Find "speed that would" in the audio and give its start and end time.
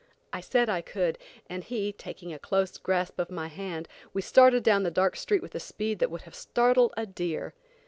5.59-6.23